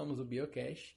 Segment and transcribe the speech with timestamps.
[0.00, 0.96] somos o Biocast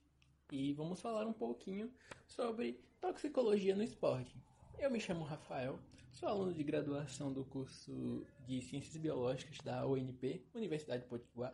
[0.50, 1.92] e vamos falar um pouquinho
[2.26, 4.34] sobre toxicologia no esporte.
[4.80, 5.78] Eu me chamo Rafael,
[6.10, 11.54] sou aluno de graduação do curso de Ciências Biológicas da UNP, Universidade de Potiguar.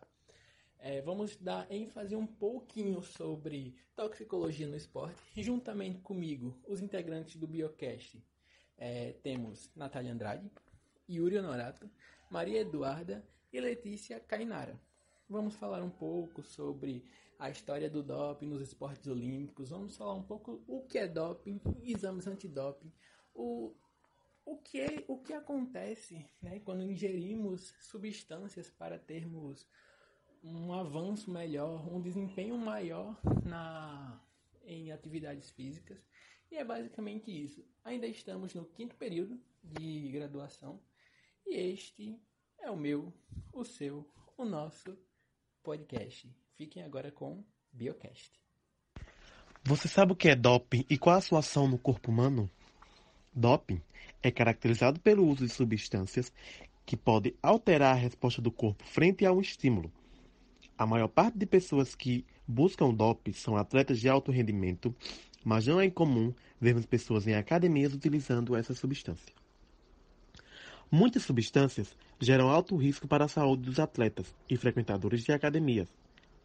[0.77, 5.19] É, vamos dar ênfase um pouquinho sobre toxicologia no esporte.
[5.35, 8.23] Juntamente comigo, os integrantes do Biocast,
[8.77, 10.51] é, temos Natália Andrade,
[11.09, 11.89] Yuri Honorato,
[12.29, 14.79] Maria Eduarda e Letícia Cainara.
[15.27, 17.03] Vamos falar um pouco sobre
[17.39, 19.69] a história do doping nos esportes olímpicos.
[19.69, 22.91] Vamos falar um pouco o que é doping, exames antidoping,
[23.33, 23.73] o,
[24.45, 29.65] o, que, o que acontece né, quando ingerimos substâncias para termos
[30.43, 34.21] um avanço melhor, um desempenho maior na,
[34.65, 35.97] em atividades físicas.
[36.51, 37.65] E é basicamente isso.
[37.85, 40.81] Ainda estamos no quinto período de graduação
[41.45, 42.21] e este
[42.57, 43.13] é o meu,
[43.53, 44.05] o seu,
[44.37, 44.97] o nosso
[45.63, 46.29] podcast.
[46.59, 48.33] Fiquem agora com Biocast.
[49.63, 52.49] Você sabe o que é doping e qual a sua ação no corpo humano?
[53.33, 53.81] Doping
[54.21, 56.33] é caracterizado pelo uso de substâncias
[56.85, 59.89] que podem alterar a resposta do corpo frente a um estímulo.
[60.77, 64.93] A maior parte de pessoas que buscam doping são atletas de alto rendimento,
[65.45, 69.33] mas não é incomum vermos pessoas em academias utilizando essa substância.
[70.91, 75.87] Muitas substâncias geram alto risco para a saúde dos atletas e frequentadores de academias,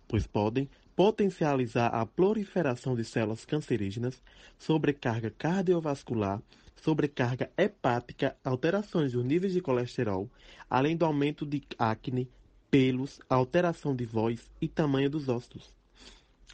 [0.07, 4.23] pois podem potencializar a proliferação de células cancerígenas,
[4.59, 6.41] sobrecarga cardiovascular,
[6.77, 10.31] sobrecarga hepática, alterações dos níveis de colesterol,
[10.69, 12.29] além do aumento de acne,
[12.71, 15.73] pelos, alteração de voz e tamanho dos ossos.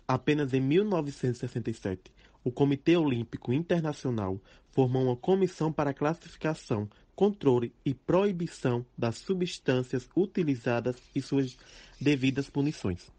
[0.06, 2.12] Apenas em 1967,
[2.42, 4.40] o Comitê Olímpico Internacional
[4.72, 11.54] formou uma comissão para classificação controle e proibição das substâncias utilizadas e suas
[12.00, 13.12] devidas punições.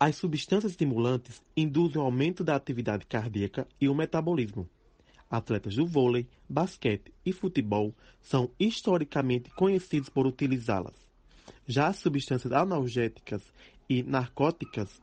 [0.00, 4.68] As substâncias estimulantes induzem o aumento da atividade cardíaca e o metabolismo.
[5.30, 10.94] Atletas do vôlei, basquete e futebol são historicamente conhecidos por utilizá-las.
[11.66, 13.42] Já as substâncias analgésicas
[13.88, 15.02] e narcóticas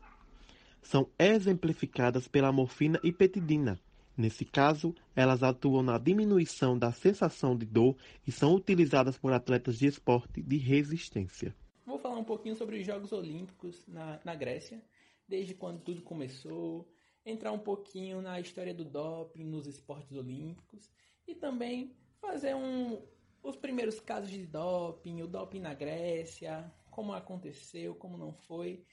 [0.82, 3.80] são exemplificadas pela morfina e petidina,
[4.18, 9.78] Nesse caso, elas atuam na diminuição da sensação de dor e são utilizadas por atletas
[9.78, 11.54] de esporte de resistência.
[11.86, 14.84] Vou falar um pouquinho sobre os Jogos Olímpicos na, na Grécia,
[15.28, 16.92] desde quando tudo começou,
[17.24, 20.92] entrar um pouquinho na história do doping nos esportes olímpicos
[21.28, 23.02] e também fazer um,
[23.44, 28.84] os primeiros casos de doping, o doping na Grécia, como aconteceu, como não foi.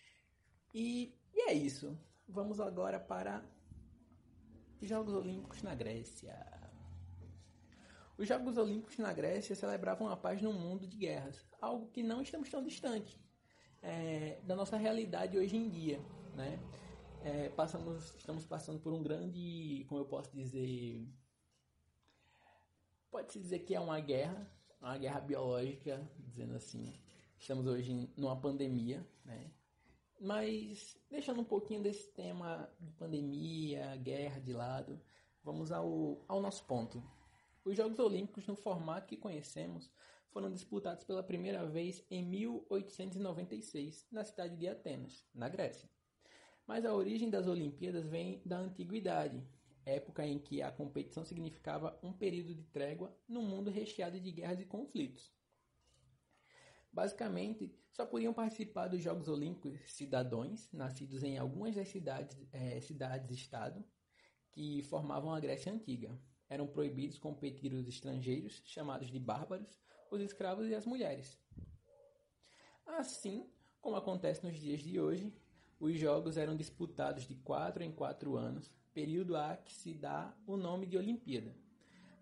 [0.75, 1.98] E, e é isso.
[2.28, 3.42] Vamos agora para
[4.81, 6.62] Jogos Olímpicos na Grécia.
[8.19, 12.23] Os Jogos Olímpicos na Grécia celebravam a paz no mundo de guerras, algo que não
[12.23, 13.19] estamos tão distante
[13.83, 16.00] é, da nossa realidade hoje em dia,
[16.34, 16.59] né?
[17.25, 21.06] É, passamos, estamos passando por um grande, como eu posso dizer,
[23.11, 24.50] pode-se dizer que é uma guerra,
[24.81, 26.93] uma guerra biológica, dizendo assim.
[27.39, 29.50] Estamos hoje numa pandemia, né?
[30.21, 35.00] Mas deixando um pouquinho desse tema de pandemia, guerra de lado,
[35.43, 37.03] vamos ao, ao nosso ponto.
[37.65, 39.89] Os Jogos Olímpicos, no formato que conhecemos,
[40.31, 45.89] foram disputados pela primeira vez em 1896, na cidade de Atenas, na Grécia.
[46.67, 49.47] Mas a origem das Olimpíadas vem da antiguidade,
[49.87, 54.61] época em que a competição significava um período de trégua num mundo recheado de guerras
[54.61, 55.33] e conflitos.
[56.93, 63.84] Basicamente, só podiam participar dos Jogos Olímpicos cidadãos nascidos em algumas das cidades, é, cidades-estado
[64.50, 66.19] que formavam a Grécia Antiga.
[66.52, 69.80] Eram proibidos competir os estrangeiros, chamados de bárbaros,
[70.10, 71.40] os escravos e as mulheres.
[72.84, 75.32] Assim como acontece nos dias de hoje,
[75.80, 80.58] os jogos eram disputados de quatro em quatro anos, período a que se dá o
[80.58, 81.56] nome de Olimpíada.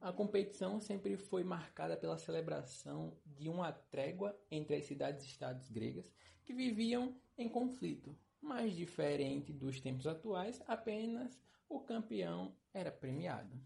[0.01, 6.09] A competição sempre foi marcada pela celebração de uma trégua entre as cidades-estados gregas
[6.45, 11.37] que viviam em conflito, mas diferente dos tempos atuais, apenas
[11.69, 13.61] o campeão era premiado.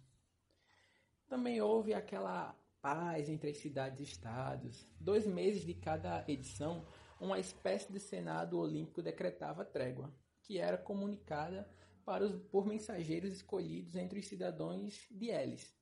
[1.35, 4.87] Também houve aquela paz entre as cidades-estados.
[5.01, 6.87] Dois meses de cada edição,
[7.21, 10.15] uma espécie de Senado Olímpico decretava trégua,
[10.45, 11.69] que era comunicada
[12.05, 15.75] para os, por mensageiros escolhidos entre os cidadãos de Elis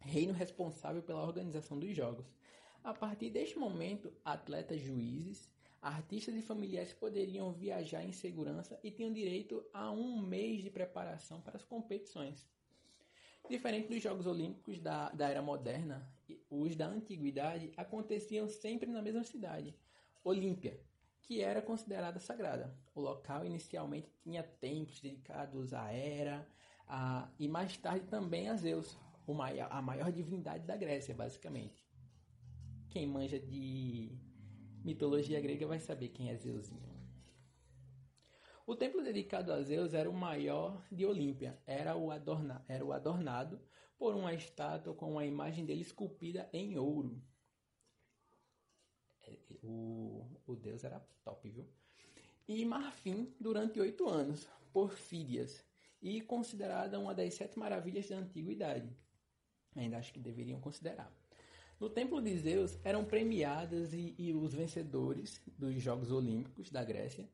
[0.00, 2.26] reino responsável pela organização dos jogos.
[2.82, 5.48] A partir deste momento, atletas, juízes,
[5.80, 11.40] artistas e familiares poderiam viajar em segurança e tinham direito a um mês de preparação
[11.40, 12.44] para as competições.
[13.48, 16.04] Diferente dos Jogos Olímpicos da, da era moderna,
[16.50, 19.74] os da antiguidade aconteciam sempre na mesma cidade,
[20.24, 20.80] Olímpia,
[21.22, 22.76] que era considerada sagrada.
[22.94, 26.46] O local inicialmente tinha templos dedicados a Hera
[26.88, 28.96] a, e mais tarde também a Zeus,
[29.28, 31.86] maior, a maior divindade da Grécia, basicamente.
[32.90, 34.10] Quem manja de
[34.84, 36.95] mitologia grega vai saber quem é Zeusinho.
[38.66, 41.56] O templo dedicado a Zeus era o maior de Olímpia.
[41.64, 43.60] Era o, adorna, era o adornado
[43.96, 47.22] por uma estátua com a imagem dele esculpida em ouro.
[49.22, 51.64] É, o, o deus era top, viu?
[52.48, 55.64] E marfim durante oito anos, por Fídias,
[56.02, 58.90] e considerada uma das sete maravilhas da antiguidade.
[59.76, 61.12] Ainda acho que deveriam considerar.
[61.78, 67.28] No templo de Zeus eram premiadas e, e os vencedores dos Jogos Olímpicos da Grécia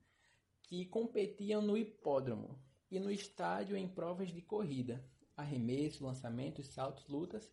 [0.72, 2.58] que competiam no hipódromo
[2.90, 5.04] e no estádio em provas de corrida,
[5.36, 7.52] arremesso, lançamentos, saltos, lutas,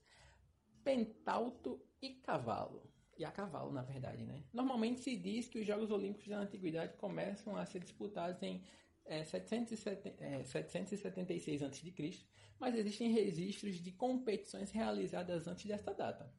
[0.86, 2.90] pentalto e cavalo.
[3.18, 4.46] E a cavalo, na verdade, né?
[4.54, 8.64] Normalmente se diz que os Jogos Olímpicos da Antiguidade começam a ser disputados em
[9.04, 12.26] é, 770, é, 776 a.C.,
[12.58, 16.34] mas existem registros de competições realizadas antes desta data.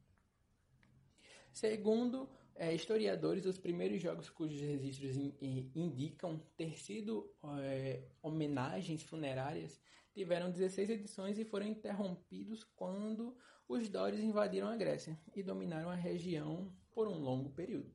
[1.53, 2.27] Segundo
[2.61, 9.81] é, historiadores, os primeiros jogos cujos registros in, in, indicam ter sido é, homenagens funerárias
[10.13, 13.35] tiveram 16 edições e foram interrompidos quando
[13.67, 17.91] os dórios invadiram a Grécia e dominaram a região por um longo período.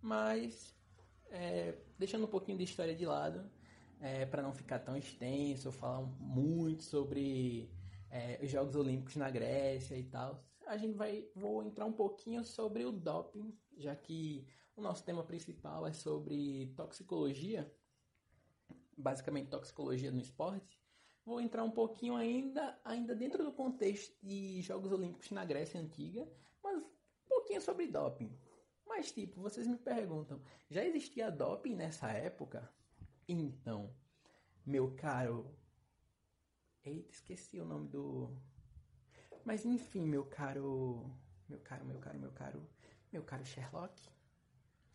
[0.00, 0.76] Mas,
[1.28, 3.50] é, deixando um pouquinho de história de lado,
[4.00, 7.68] é, para não ficar tão extenso, falar muito sobre
[8.08, 12.44] é, os Jogos Olímpicos na Grécia e tal, a gente vai vou entrar um pouquinho
[12.44, 17.72] sobre o doping, já que o nosso tema principal é sobre toxicologia,
[18.96, 20.80] basicamente toxicologia no esporte.
[21.24, 26.28] Vou entrar um pouquinho ainda ainda dentro do contexto de Jogos Olímpicos na Grécia antiga,
[26.62, 26.84] mas um
[27.28, 28.36] pouquinho sobre doping.
[28.86, 32.72] Mas tipo, vocês me perguntam, já existia doping nessa época?
[33.28, 33.94] Então,
[34.66, 35.56] meu caro,
[36.84, 38.36] eita, esqueci o nome do
[39.44, 41.10] mas enfim, meu caro.
[41.48, 42.62] Meu caro, meu caro, meu caro.
[43.12, 44.00] Meu caro Sherlock.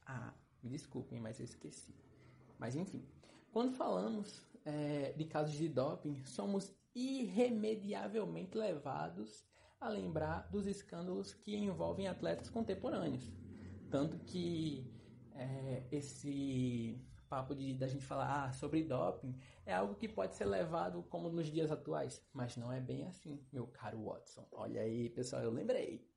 [0.05, 0.33] Ah,
[0.63, 1.93] me desculpem, mas eu esqueci.
[2.57, 3.05] Mas enfim.
[3.51, 9.45] Quando falamos é, de casos de doping, somos irremediavelmente levados
[9.79, 13.31] a lembrar dos escândalos que envolvem atletas contemporâneos.
[13.89, 14.91] Tanto que
[15.35, 19.35] é, esse papo de da gente falar ah, sobre doping
[19.65, 23.39] é algo que pode ser levado como nos dias atuais, mas não é bem assim,
[23.51, 24.47] meu caro Watson.
[24.51, 26.07] Olha aí, pessoal, eu lembrei.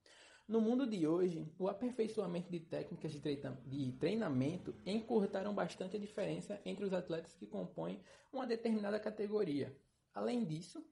[0.47, 6.85] No mundo de hoje, o aperfeiçoamento de técnicas de treinamento encurtaram bastante a diferença entre
[6.85, 8.03] os atletas que compõem
[8.33, 9.77] uma determinada categoria.
[10.13, 10.85] Além disso,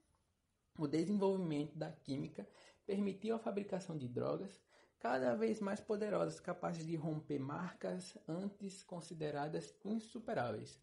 [0.78, 2.48] o desenvolvimento da química
[2.86, 4.62] permitiu a fabricação de drogas
[4.98, 10.80] cada vez mais poderosas, capazes de romper marcas antes consideradas insuperáveis.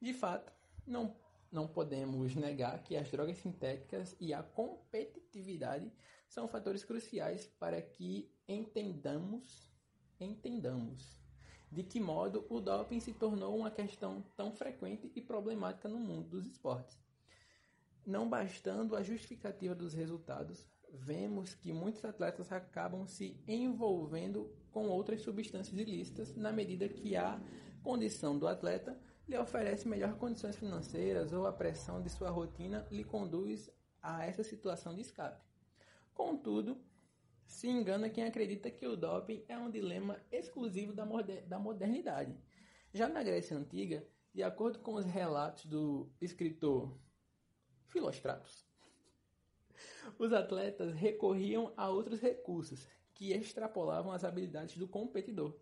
[0.00, 0.52] De fato,
[0.86, 1.16] não,
[1.50, 5.90] não podemos negar que as drogas sintéticas e a competitividade
[6.28, 9.72] são fatores cruciais para que entendamos,
[10.20, 11.16] entendamos
[11.70, 16.28] de que modo o doping se tornou uma questão tão frequente e problemática no mundo
[16.28, 16.98] dos esportes.
[18.04, 20.66] Não bastando a justificativa dos resultados,
[21.00, 27.40] vemos que muitos atletas acabam se envolvendo com outras substâncias ilícitas na medida que a
[27.82, 28.98] condição do atleta
[29.28, 33.70] lhe oferece melhores condições financeiras ou a pressão de sua rotina lhe conduz
[34.02, 35.44] a essa situação de escape.
[36.14, 36.80] Contudo,
[37.44, 42.36] se engana quem acredita que o doping é um dilema exclusivo da, moder da modernidade.
[42.92, 46.98] Já na Grécia Antiga, de acordo com os relatos do escritor
[47.88, 48.65] Filostratos,
[50.18, 55.54] os atletas recorriam a outros recursos que extrapolavam as habilidades do competidor.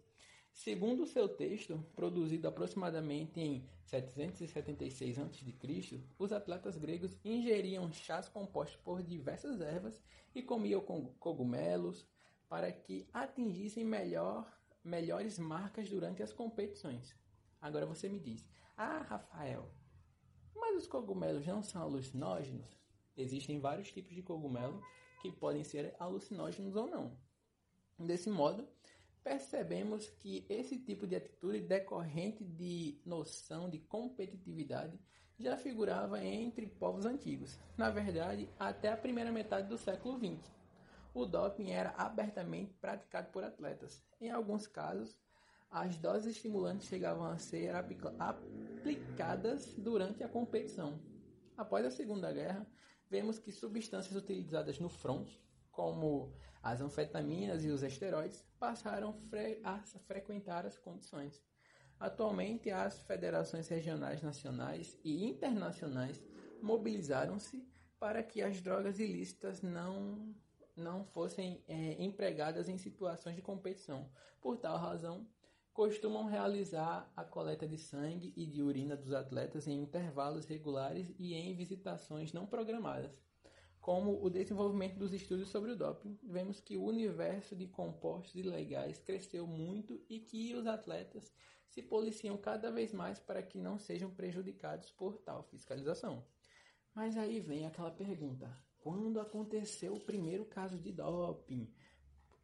[0.52, 9.02] Segundo seu texto, produzido aproximadamente em 776 a.C., os atletas gregos ingeriam chás compostos por
[9.02, 10.00] diversas ervas
[10.32, 10.80] e comiam
[11.18, 12.06] cogumelos
[12.48, 14.48] para que atingissem melhor,
[14.82, 17.16] melhores marcas durante as competições.
[17.60, 19.68] Agora você me diz: Ah, Rafael,
[20.54, 22.83] mas os cogumelos não são alucinógenos?
[23.16, 24.82] Existem vários tipos de cogumelo
[25.22, 27.16] que podem ser alucinógenos ou não.
[27.98, 28.68] Desse modo,
[29.22, 34.98] percebemos que esse tipo de atitude decorrente de noção de competitividade
[35.38, 37.58] já figurava entre povos antigos.
[37.76, 40.52] Na verdade, até a primeira metade do século XX.
[41.12, 44.04] O doping era abertamente praticado por atletas.
[44.20, 45.18] Em alguns casos,
[45.70, 47.72] as doses estimulantes chegavam a ser
[48.18, 51.00] aplicadas durante a competição.
[51.56, 52.66] Após a Segunda Guerra,
[53.14, 55.28] vemos que substâncias utilizadas no front,
[55.70, 59.16] como as anfetaminas e os esteroides, passaram
[59.62, 61.40] a frequentar as condições.
[62.00, 66.20] Atualmente, as federações regionais, nacionais e internacionais
[66.60, 67.64] mobilizaram-se
[68.00, 70.34] para que as drogas ilícitas não,
[70.76, 74.10] não fossem é, empregadas em situações de competição.
[74.40, 75.24] Por tal razão,
[75.74, 81.34] costumam realizar a coleta de sangue e de urina dos atletas em intervalos regulares e
[81.34, 83.12] em visitações não programadas.
[83.80, 89.00] Como o desenvolvimento dos estudos sobre o doping, vemos que o universo de compostos ilegais
[89.00, 91.34] cresceu muito e que os atletas
[91.68, 96.24] se policiam cada vez mais para que não sejam prejudicados por tal fiscalização.
[96.94, 101.68] Mas aí vem aquela pergunta: quando aconteceu o primeiro caso de doping?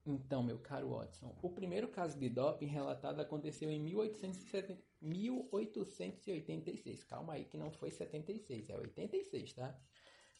[0.06, 7.04] Então, meu caro Watson, o primeiro caso de doping relatado aconteceu em 1870, 1886.
[7.04, 9.78] Calma aí que não foi 76, é 86, tá?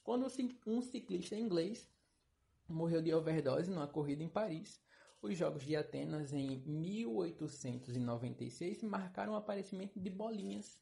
[0.02, 0.26] Quando
[0.67, 1.93] um ciclista inglês
[2.71, 4.81] morreu de overdose numa corrida em Paris.
[5.21, 10.81] Os Jogos de Atenas em 1896 marcaram o aparecimento de bolinhas,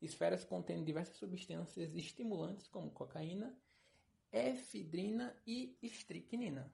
[0.00, 3.54] esferas contendo diversas substâncias estimulantes como cocaína,
[4.32, 6.72] efedrina e estricnina.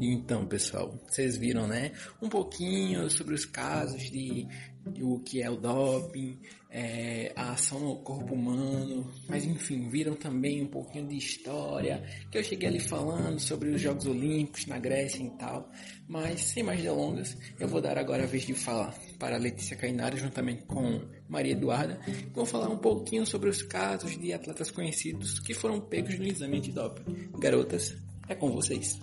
[0.00, 1.92] Então, pessoal, vocês viram, né?
[2.20, 4.46] Um pouquinho sobre os casos de,
[4.86, 6.38] de o que é o doping,
[6.70, 12.36] é, a ação no corpo humano, mas enfim, viram também um pouquinho de história, que
[12.36, 15.70] eu cheguei ali falando sobre os Jogos Olímpicos na Grécia e tal.
[16.08, 19.76] Mas, sem mais delongas, eu vou dar agora a vez de falar para a Letícia
[19.76, 22.00] Cainara, juntamente com Maria Eduarda,
[22.32, 26.60] vou falar um pouquinho sobre os casos de atletas conhecidos que foram pegos no exame
[26.60, 27.30] de doping.
[27.38, 27.96] Garotas,
[28.28, 28.98] é com vocês.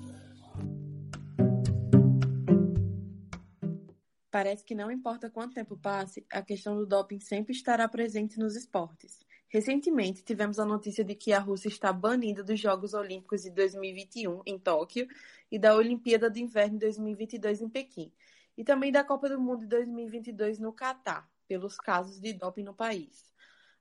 [4.31, 8.55] Parece que não importa quanto tempo passe, a questão do doping sempre estará presente nos
[8.55, 9.25] esportes.
[9.49, 14.41] Recentemente, tivemos a notícia de que a Rússia está banida dos Jogos Olímpicos de 2021
[14.45, 15.05] em Tóquio
[15.51, 18.09] e da Olimpíada de Inverno de 2022 em Pequim,
[18.57, 22.73] e também da Copa do Mundo de 2022 no Catar, pelos casos de doping no
[22.73, 23.29] país.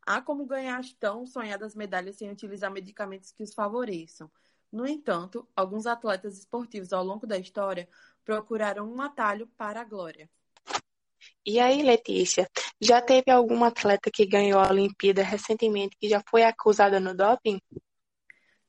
[0.04, 4.28] Há como ganhar as tão sonhadas medalhas sem utilizar medicamentos que os favoreçam.
[4.72, 7.88] No entanto, alguns atletas esportivos ao longo da história
[8.24, 10.28] procuraram um atalho para a glória.
[11.44, 12.48] E aí, Letícia,
[12.80, 17.58] já teve alguma atleta que ganhou a Olimpíada recentemente que já foi acusada no doping?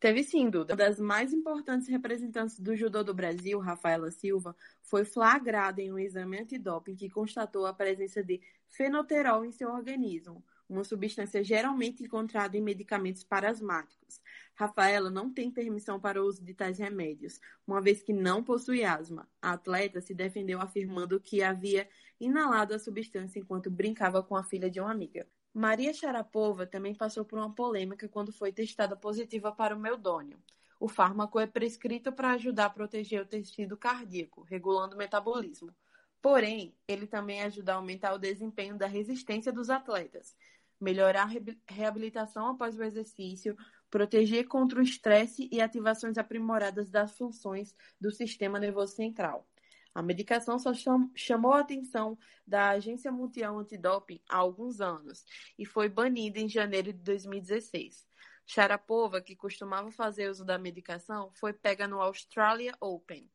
[0.02, 0.74] Teve sim, Duda.
[0.74, 6.00] Uma das mais importantes representantes do judô do Brasil, Rafaela Silva, foi flagrada em um
[6.00, 12.58] exame antidoping que constatou a presença de fenoterol em seu organismo, uma substância geralmente encontrada
[12.58, 14.20] em medicamentos parasmáticos.
[14.56, 18.84] Rafaela não tem permissão para o uso de tais remédios, uma vez que não possui
[18.84, 19.30] asma.
[19.40, 21.88] A atleta se defendeu afirmando que havia
[22.22, 25.28] inalado a substância enquanto brincava com a filha de uma amiga.
[25.54, 30.42] Maria Sharapova também passou por uma polêmica quando foi testada positiva para o meldônio.
[30.80, 35.76] O fármaco é prescrito para ajudar a proteger o tecido cardíaco, regulando o metabolismo.
[36.22, 40.36] Porém, ele também ajuda a aumentar o desempenho da resistência dos atletas,
[40.80, 43.58] melhorar a reabilitação após o exercício,
[43.90, 49.48] proteger contra o estresse e ativações aprimoradas das funções do sistema nervoso central.
[49.94, 50.72] A medicação só
[51.16, 52.18] chamou a atenção
[52.48, 55.26] da Agência Mundial Antidoping há alguns anos
[55.58, 58.08] e foi banida em janeiro de 2016.
[58.46, 63.30] Sharapova, que costumava fazer uso da medicação, foi pega no Australia Open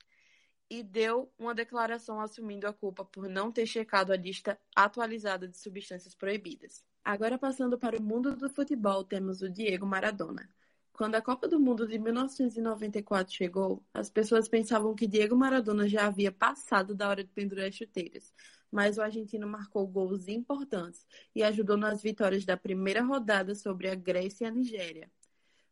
[0.69, 5.57] e deu uma declaração assumindo a culpa por não ter checado a lista atualizada de
[5.57, 6.83] substâncias proibidas.
[7.05, 10.51] Agora passando para o mundo do futebol, temos o Diego Maradona.
[10.97, 16.07] Quando a Copa do Mundo de 1994 chegou, as pessoas pensavam que Diego Maradona já
[16.07, 18.33] havia passado da hora de pendurar as chuteiras,
[18.73, 23.95] mas o argentino marcou gols importantes e ajudou nas vitórias da primeira rodada sobre a
[23.95, 25.11] Grécia e a Nigéria.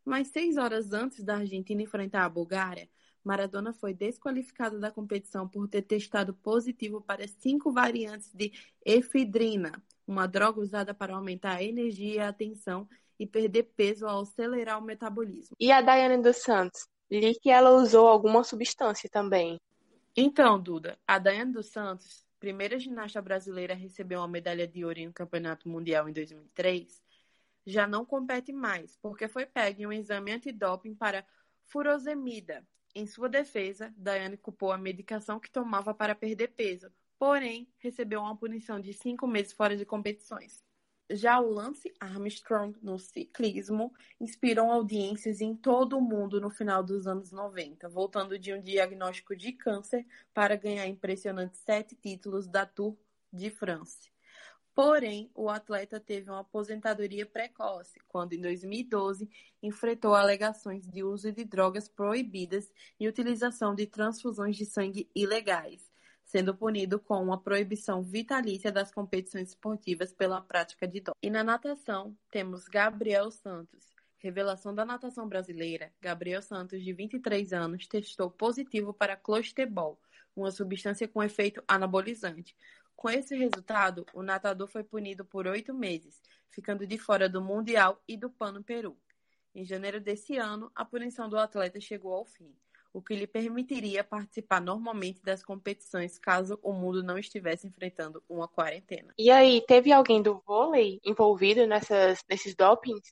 [0.05, 2.87] Mas seis horas antes da Argentina enfrentar a Bulgária,
[3.25, 8.53] Maradona foi desqualificado da competição por ter testado positivo para cinco variantes de
[8.85, 12.87] efedrina, uma droga usada para aumentar a energia e a atenção
[13.19, 15.57] e perder peso ao acelerar o metabolismo.
[15.59, 16.87] E a Daiane dos Santos?
[17.11, 19.61] Li que ela usou alguma substância também.
[20.17, 24.99] Então, Duda, a Daiane dos Santos, primeira ginasta brasileira a receber uma medalha de ouro
[24.99, 27.03] em um campeonato mundial em 2003,
[27.67, 31.27] já não compete mais, porque foi pega em um exame antidoping para
[31.65, 32.67] furosemida.
[32.95, 38.37] Em sua defesa, Daiane culpou a medicação que tomava para perder peso, porém recebeu uma
[38.37, 40.63] punição de cinco meses fora de competições.
[41.11, 47.07] Já o Lance Armstrong no ciclismo inspirou audiências em todo o mundo no final dos
[47.07, 52.97] anos 90, voltando de um diagnóstico de câncer para ganhar impressionantes sete títulos da Tour
[53.31, 54.11] de France.
[54.75, 59.31] Porém, o atleta teve uma aposentadoria precoce, quando em 2012
[59.63, 65.94] enfrentou alegações de uso de drogas proibidas e utilização de transfusões de sangue ilegais,
[66.25, 71.19] sendo punido com uma proibição vitalícia das competições esportivas pela prática de doping.
[71.23, 73.95] E na natação, temos Gabriel Santos.
[74.19, 80.01] Revelação da natação brasileira, Gabriel Santos, de 23 anos, testou positivo para clostebol,
[80.35, 82.57] uma substância com efeito anabolizante.
[82.97, 88.03] Com esse resultado, o natador foi punido por oito meses, ficando de fora do Mundial
[88.09, 88.97] e do Pano Peru.
[89.55, 92.51] Em janeiro desse ano, a punição do atleta chegou ao fim,
[92.95, 98.47] o que lhe permitiria participar normalmente das competições caso o mundo não estivesse enfrentando uma
[98.47, 99.13] quarentena.
[99.19, 103.11] E aí, teve alguém do vôlei envolvido nessas, nesses dopings?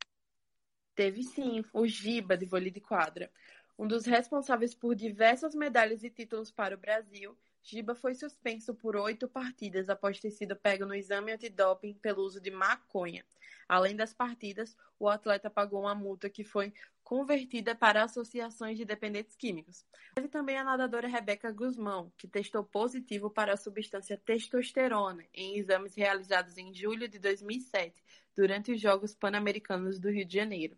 [0.95, 3.29] Teve sim, o Giba de vôlei de quadra.
[3.77, 8.95] Um dos responsáveis por diversas medalhas e títulos para o Brasil, Giba foi suspenso por
[8.95, 13.25] oito partidas após ter sido pego no exame antidoping pelo uso de maconha.
[13.69, 16.73] Além das partidas, o atleta pagou uma multa que foi
[17.03, 19.85] convertida para associações de dependentes químicos.
[20.15, 25.95] Teve também a nadadora Rebeca Guzmão, que testou positivo para a substância testosterona em exames
[25.95, 28.03] realizados em julho de 2007,
[28.35, 30.77] durante os Jogos Pan-Americanos do Rio de Janeiro.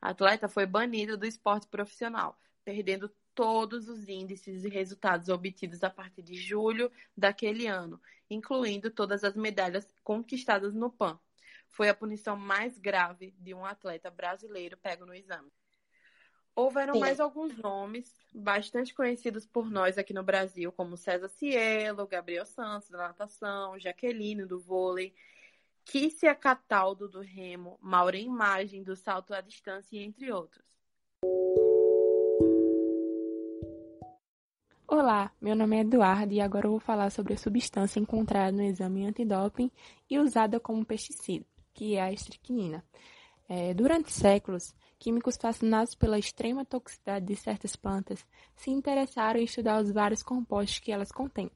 [0.00, 5.90] A atleta foi banida do esporte profissional, perdendo todos os índices e resultados obtidos a
[5.90, 11.18] partir de julho daquele ano, incluindo todas as medalhas conquistadas no PAN.
[11.68, 15.52] Foi a punição mais grave de um atleta brasileiro pego no exame.
[16.56, 17.00] Houveram Sim.
[17.00, 22.88] mais alguns nomes bastante conhecidos por nós aqui no Brasil, como César Cielo, Gabriel Santos,
[22.88, 25.14] da natação, Jaqueline, do vôlei,
[25.84, 30.64] Kícia Cataldo, do remo, Maureen Imagem, do salto à distância, entre outros.
[34.88, 38.62] Olá, meu nome é Eduardo e agora eu vou falar sobre a substância encontrada no
[38.62, 39.70] exame antidoping
[40.08, 41.44] e usada como pesticida,
[41.74, 42.82] que é a estricnina.
[43.48, 49.82] É, durante séculos, químicos fascinados pela extrema toxicidade de certas plantas se interessaram em estudar
[49.82, 51.50] os vários compostos que elas contêm.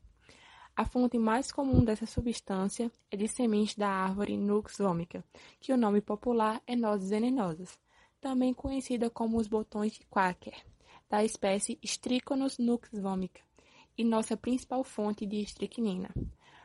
[0.76, 5.24] A fonte mais comum dessa substância é de semente da árvore Nux vomica,
[5.58, 7.78] que o nome popular é nozes venenosas,
[8.20, 10.54] também conhecida como os botões de Quaker
[11.10, 13.40] da espécie Strychnos nux vomica
[13.98, 16.08] e nossa principal fonte de estricnina.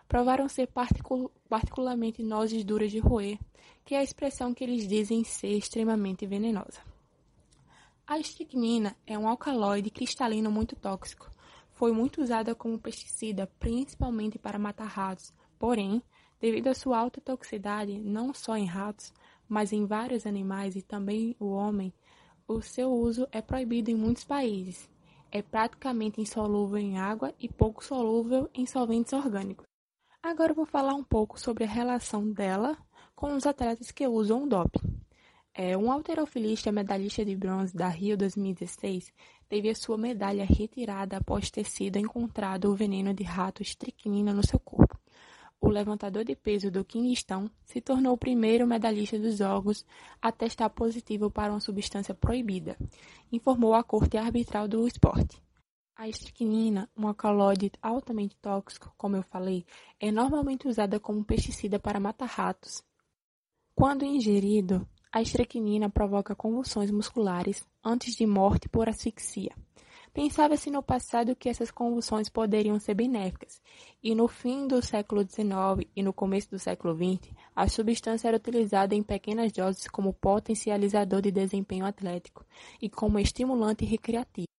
[0.07, 3.39] Provaram ser particul particularmente nozes duras de roer,
[3.83, 6.81] que é a expressão que eles dizem ser extremamente venenosa.
[8.07, 11.29] A estricnina é um alcaloide cristalino muito tóxico.
[11.71, 15.33] Foi muito usada como pesticida, principalmente para matar ratos.
[15.57, 16.03] Porém,
[16.39, 19.11] devido à sua alta toxicidade, não só em ratos,
[19.49, 21.91] mas em vários animais e também o homem,
[22.47, 24.87] o seu uso é proibido em muitos países.
[25.31, 29.65] É praticamente insolúvel em água e pouco solúvel em solventes orgânicos.
[30.25, 32.75] Agora vou falar um pouco sobre a relação dela
[33.15, 34.99] com os atletas que usam o doping.
[35.53, 39.13] É, um alterofilista medalhista de bronze da Rio 2016
[39.47, 44.43] teve a sua medalha retirada após ter sido encontrado o veneno de rato estricnina no
[44.43, 44.99] seu corpo
[45.65, 49.83] o levantador de peso do Quinistão se tornou o primeiro medalhista dos Jogos
[50.21, 52.77] a testar positivo para uma substância proibida,
[53.31, 55.44] informou a Corte Arbitral do Esporte.
[55.97, 59.65] A estricnina, um alcaloide altamente tóxico, como eu falei,
[59.97, 62.83] é normalmente usada como pesticida para matar ratos.
[63.73, 69.55] Quando ingerido, a estricnina provoca convulsões musculares antes de morte por asfixia.
[70.13, 73.61] Pensava-se no passado que essas convulsões poderiam ser benéficas,
[74.03, 78.37] e no fim do século XIX e no começo do século XX, a substância era
[78.37, 82.45] utilizada em pequenas doses como potencializador de desempenho atlético
[82.81, 84.54] e como estimulante recreativo.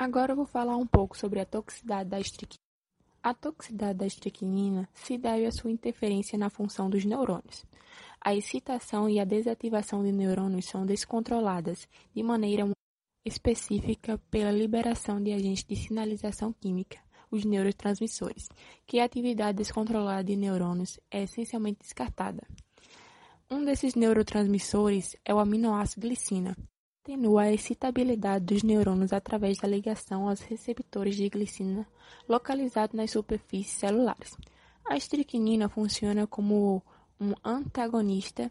[0.00, 2.62] Agora vou falar um pouco sobre a toxicidade da estricnina.
[3.20, 7.66] A toxicidade da estricnina se deve à sua interferência na função dos neurônios.
[8.20, 12.64] A excitação e a desativação de neurônios são descontroladas de maneira
[13.24, 18.48] específica pela liberação de agentes de sinalização química, os neurotransmissores,
[18.86, 22.46] que a atividade descontrolada de neurônios é essencialmente descartada.
[23.50, 26.56] Um desses neurotransmissores é o aminoácido glicina,
[27.08, 31.88] atenua a excitabilidade dos neurônios através da ligação aos receptores de glicina
[32.28, 34.36] localizados nas superfícies celulares.
[34.84, 36.82] A estricnina funciona como
[37.18, 38.50] um antagonista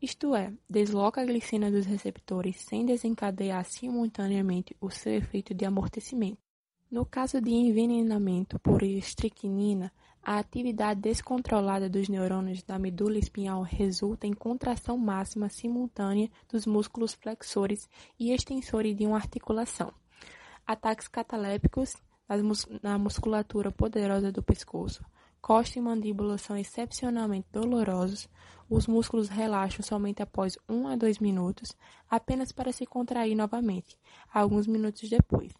[0.00, 6.38] isto é, desloca a glicina dos receptores sem desencadear simultaneamente o seu efeito de amortecimento.
[6.90, 14.26] No caso de envenenamento por estricnina, a atividade descontrolada dos neurônios da medula espinhal resulta
[14.26, 19.92] em contração máxima simultânea dos músculos flexores e extensores de uma articulação,
[20.64, 21.96] ataques catalépticos
[22.82, 25.04] na musculatura poderosa do pescoço,
[25.40, 28.28] costa e mandíbula são excepcionalmente dolorosos,
[28.70, 31.76] os músculos relaxam somente após 1 a 2 minutos,
[32.08, 33.98] apenas para se contrair novamente,
[34.32, 35.52] alguns minutos depois.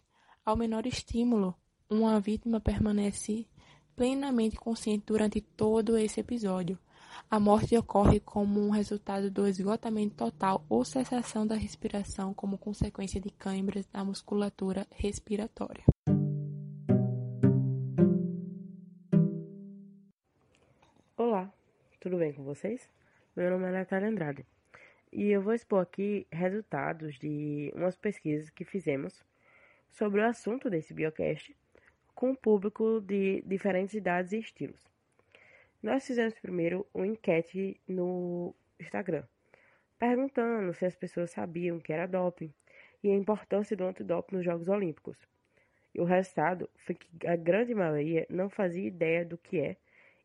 [0.45, 1.53] Ao menor estímulo,
[1.89, 3.45] uma vítima permanece
[3.95, 6.77] plenamente consciente durante todo esse episódio.
[7.29, 13.19] A morte ocorre como um resultado do esgotamento total ou cessação da respiração como consequência
[13.19, 15.83] de câimbras da musculatura respiratória.
[21.15, 21.51] Olá,
[21.99, 22.89] tudo bem com vocês?
[23.35, 24.45] Meu nome é Natália Andrade
[25.11, 29.23] e eu vou expor aqui resultados de umas pesquisas que fizemos
[29.91, 31.55] sobre o assunto desse biocast
[32.15, 34.79] com um público de diferentes idades e estilos.
[35.81, 39.23] Nós fizemos primeiro uma enquete no Instagram,
[39.99, 42.53] perguntando se as pessoas sabiam que era doping
[43.03, 45.17] e a importância do antidoping nos Jogos Olímpicos.
[45.93, 49.77] E o resultado foi que a grande maioria não fazia ideia do que é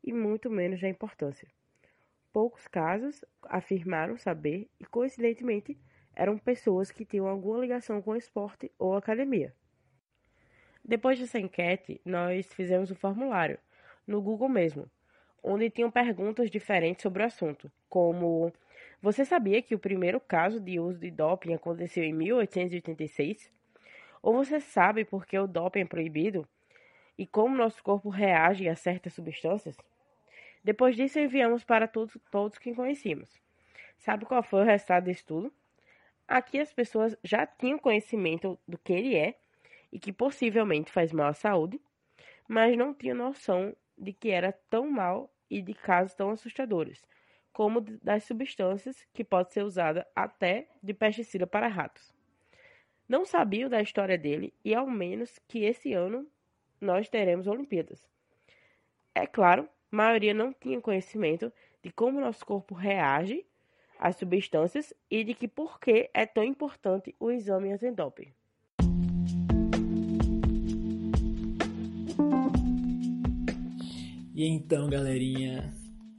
[0.03, 1.47] e muito menos da importância.
[2.31, 5.77] Poucos casos afirmaram saber e, coincidentemente,
[6.15, 9.53] eram pessoas que tinham alguma ligação com o esporte ou academia.
[10.89, 13.59] Depois dessa enquete, nós fizemos um formulário,
[14.07, 14.89] no Google mesmo,
[15.43, 18.51] onde tinham perguntas diferentes sobre o assunto, como:
[18.99, 23.51] Você sabia que o primeiro caso de uso de doping aconteceu em 1886?
[24.23, 26.43] Ou você sabe por que o doping é proibido?
[27.15, 29.77] E como nosso corpo reage a certas substâncias?
[30.63, 33.39] Depois disso, enviamos para todos, todos que conhecíamos.
[33.99, 35.53] Sabe qual foi o resultado desse estudo?
[36.27, 39.35] Aqui as pessoas já tinham conhecimento do que ele é
[39.91, 41.79] e que possivelmente faz mal à saúde,
[42.47, 47.03] mas não tinha noção de que era tão mal e de casos tão assustadores,
[47.51, 52.13] como das substâncias que pode ser usada até de pesticida para ratos.
[53.07, 56.27] Não sabiam da história dele e ao menos que esse ano
[56.79, 58.07] nós teremos Olimpíadas.
[59.13, 61.51] É claro, a maioria não tinha conhecimento
[61.83, 63.45] de como nosso corpo reage
[63.97, 68.31] às substâncias e de que por que é tão importante o exame antidoping.
[74.39, 75.69] E então, galerinha,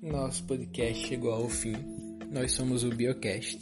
[0.02, 1.72] nosso podcast chegou ao fim.
[2.30, 3.58] Nós somos o Biocast.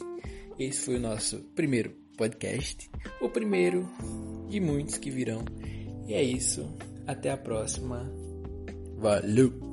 [0.59, 2.91] Esse foi o nosso primeiro podcast,
[3.21, 3.89] o primeiro
[4.49, 5.45] de muitos que virão.
[6.05, 6.69] E é isso.
[7.07, 8.11] Até a próxima.
[8.97, 9.68] Valeu!